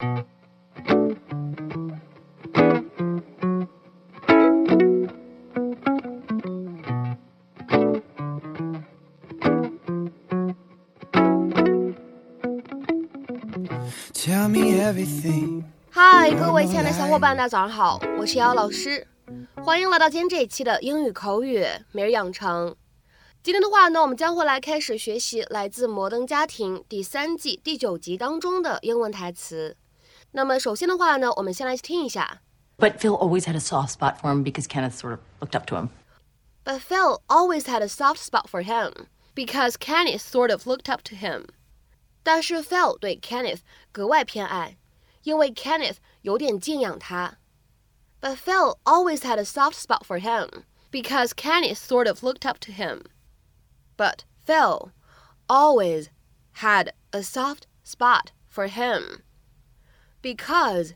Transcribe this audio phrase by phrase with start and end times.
[0.00, 0.08] Tell
[14.48, 15.64] me everything.
[15.90, 19.06] 嗨，各位亲爱的小伙伴，大家早上好，我是瑶老师，
[19.56, 21.62] 欢迎来到今天这一期的英语口语
[21.92, 22.74] 每日养成。
[23.42, 29.76] 今天的话呢，我们将会来开始学习来自《摩登家庭》第三季第九集当中的英文台词。
[30.31, 32.41] 那么首先的话呢，我们先来听一下。
[32.77, 35.65] But Phil always had a soft spot for him because Kenneth sort of looked up
[35.67, 35.89] to him.
[36.65, 41.03] But Phil always had a soft spot for him because Kenneth sort of looked up
[41.03, 41.47] to him.
[42.23, 43.59] 但是 Phil 对 Kenneth
[43.91, 44.77] 格外偏爱，
[45.23, 47.37] 因为 Kenneth 有点敬仰他。
[48.19, 52.71] But Phil always had a soft spot for him because Kenneth sort of looked up to
[52.71, 53.03] him.
[53.95, 54.91] But Phil
[55.47, 56.07] always
[56.61, 59.21] had a soft spot for him
[60.21, 60.93] because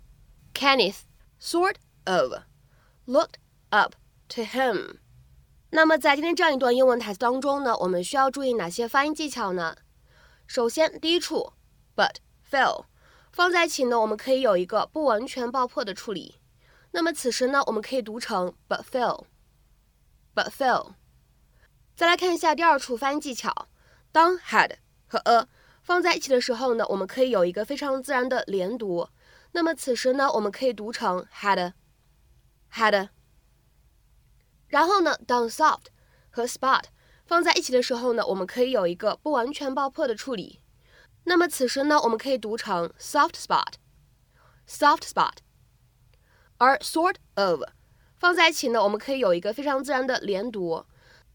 [0.53, 1.03] Kenneth
[1.39, 2.43] sort of
[3.05, 3.35] looked
[3.69, 3.95] up
[4.29, 4.97] to him.
[5.71, 9.77] 那么在今天这样一段英文台词当中呢，我们需要注意哪些发音技巧呢？
[10.47, 11.53] 首先，第一处
[11.95, 12.15] but
[12.49, 12.85] Phil
[13.31, 16.41] 放在一起呢，我们可以有一个不完全爆破的处理。
[16.91, 20.93] 那么此时呢，我们可以读成 but Phil，but Phil。
[21.95, 23.67] 再来看一下第二处发音技巧，
[24.11, 25.47] 当 had 和 a
[25.84, 29.06] 放在一起的时候呢，我们可以有一个非常自然的连读。
[29.52, 33.10] 那么此时呢，我们可以读成 had，had。
[34.66, 35.88] 然后呢，当 soft
[36.30, 36.84] 和 spot
[37.26, 40.60] 放在一起的时候呢，我们可以有一个不完全爆破的处理。
[41.24, 45.34] 那么此时呢，我们可以读成 soft spot，soft spot。
[46.56, 47.62] 而 sort of
[48.18, 50.86] 放在一起呢，我们可以有一个非常自然的连读。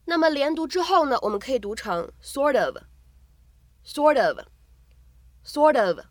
[0.05, 2.77] 那么连读之后呢，我们可以读成 sort of
[3.91, 6.01] Sort of，sort of。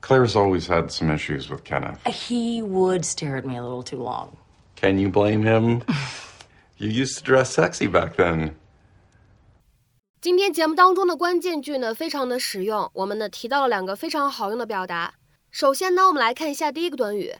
[0.00, 2.02] Claire's always had some issues with Kenneth.
[2.06, 4.38] He would stare at me a little too long.
[4.76, 5.82] Can you blame him?
[6.78, 8.54] you used to dress sexy back then.
[10.20, 12.90] 今天节目当中的关键句呢，非常的实用。
[12.94, 15.14] 我们呢提到了两个非常好用的表达。
[15.50, 17.34] 首先呢，我们来看一下第一个短语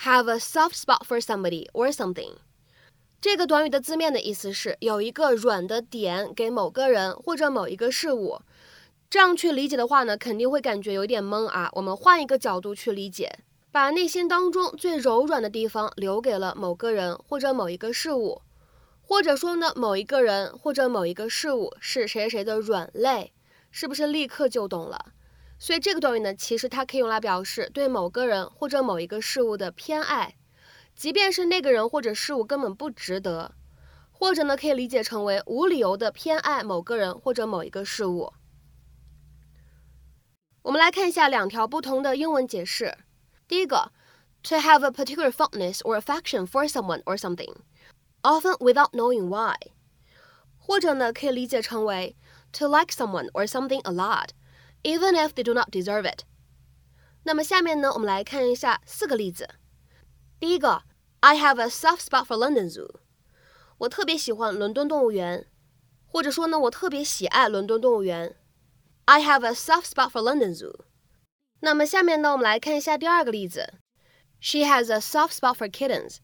[0.00, 2.32] ，have a soft spot for somebody or something。
[3.20, 8.40] 这个短语的字面的意思是有一个软的点给某个人或者某一个事物。
[9.08, 11.70] 这样去理解的话呢，肯定会感觉有点懵啊。
[11.74, 13.38] 我们换一个角度去理解，
[13.70, 18.42] 把内心当中最柔软的地方留给了某个人或者某一个事物。
[19.06, 23.32] 或者说呢，某一个人或者某一个事物是谁谁的软肋，
[23.70, 25.12] 是不是立刻就懂了？
[25.58, 30.36] 所以这个短语呢，其实它可以用来表示对某个人或者某一个事物的偏爱，
[30.96, 33.54] 即便是那个人或者事物根本不值得，
[34.10, 38.32] 或者呢，可以理解成为无理由的偏爱某个人或者某一个事物。
[40.62, 42.96] 我们来看一下两条不同的英文解释。
[43.46, 43.92] 第一个
[44.42, 47.54] ，to have a particular fondness or affection for someone or something。
[48.23, 49.55] often without knowing why，
[50.57, 52.15] 或者呢可以理解成为
[52.51, 56.23] to like someone or something a lot，even if they do not deserve it。
[57.23, 59.49] 那么下面呢，我们来看一下四个例子。
[60.39, 60.83] 第一个，
[61.19, 62.99] I have a soft spot for London Zoo，
[63.79, 65.47] 我特别喜欢伦敦动物园，
[66.05, 68.35] 或者说呢，我特别喜爱伦敦动物园。
[69.05, 70.85] I have a soft spot for London Zoo。
[71.59, 73.73] 那么下面呢，我们来看一下第二个例子。
[74.39, 76.19] She has a soft spot for kittens。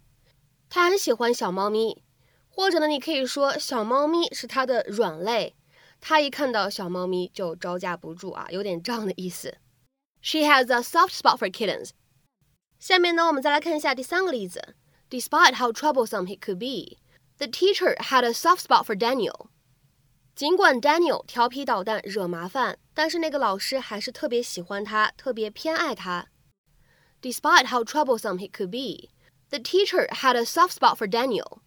[0.70, 2.00] 他很喜欢小猫咪，
[2.48, 5.56] 或者呢，你可以说小猫咪是他的软肋，
[6.00, 9.58] 他一看到小猫咪就招架不住啊，有点这样的意思。
[10.22, 11.90] She has a soft spot for kittens。
[12.78, 14.76] 下面呢，我们再来看一下第三个例子。
[15.10, 16.98] Despite how troublesome he could be,
[17.38, 19.48] the teacher had a soft spot for Daniel。
[20.36, 26.28] 尽管 Daniel 调皮捣蛋、惹麻烦，但是那个老师还是特别喜欢他，特别偏爱他。
[27.20, 29.10] Despite how troublesome he could be,
[29.49, 31.59] the teacher had a soft spot for Daniel。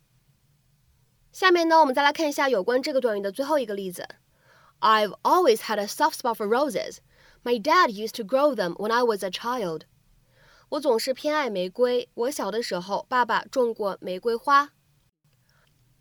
[1.32, 4.06] 下面呢，我们再来看一下有关这个短语的最后一个例子。
[4.80, 6.98] I've always had a soft spot for roses.
[7.44, 9.82] My dad used to grow them when I was a child.
[10.70, 12.08] 我总是偏爱玫瑰。
[12.14, 14.72] 我小的时候，爸爸种过玫瑰花。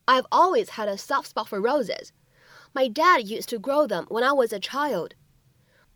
[0.06, 2.10] I've always had a soft spot for roses.
[2.74, 5.12] My dad used to grow them when I was a child.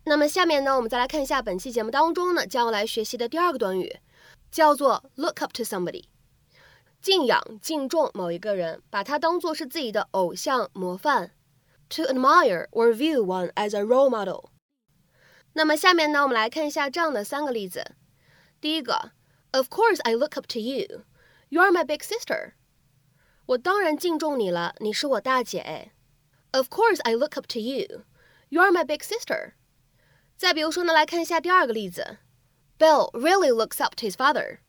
[0.04, 4.00] 那么下面呢，我们再来看一下本期节目当中呢将要来学习的第二个短语，
[4.51, 6.05] 叫做 look up to somebody，
[7.01, 11.31] 敬仰、敬重某一个人，把他当做是自己的偶像、模范。
[11.91, 14.49] To admire or view one as a role model。
[15.53, 17.95] 那么下面呢，我们来看一下这样的三个例子。
[18.59, 19.13] 第一个
[19.51, 21.03] ，Of course I look up to you.
[21.49, 22.55] You're my big sister.
[23.45, 25.93] 我当然敬重你了，你是我大姐。
[26.51, 28.03] Of course, I look up to you.
[28.49, 29.53] You're my big sister.
[30.35, 32.17] 再比如说呢，来看一下第二个例子。
[32.79, 34.59] Bill really looks up to his father.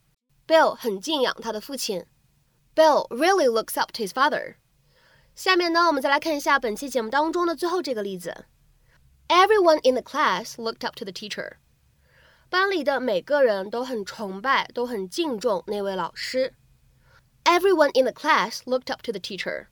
[0.47, 2.07] Bill 很敬仰他的父亲。
[2.75, 4.55] Bill really looks up to his father.
[5.35, 8.47] 下面呢，我们再来看一下本期节目当中的最后这个例子。
[9.29, 11.57] Everyone in the class looked up to the teacher.
[12.49, 16.55] 班里的每个人都很崇拜，都很敬重那位老师。
[17.45, 19.67] Everyone in the class looked up to the teacher.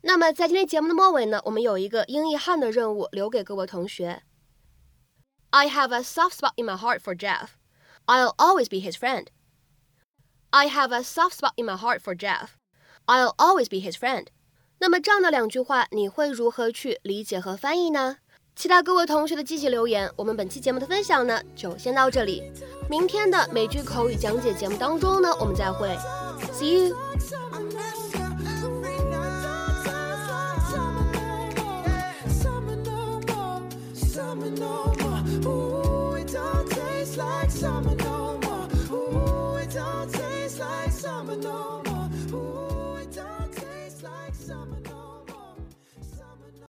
[0.00, 4.22] 那么在今天节目的末尾呢，我们有一个英译汉的任务留给各位同学。
[5.54, 7.58] I have a soft spot in my heart for Jeff.
[8.06, 9.26] I'll always be his friend.
[10.50, 12.56] I have a soft spot in my heart for Jeff.
[13.06, 14.28] I'll always be his friend.
[14.78, 18.16] 那么这样的两句话，你会如何去理解和翻译呢？
[18.56, 20.10] 期待各位同学的积极留言。
[20.16, 22.50] 我们本期节目的分享呢，就先到这里。
[22.88, 25.94] 明天的美剧口语讲解节目当中呢，我们再会。
[26.52, 26.96] See you。
[34.58, 34.91] No.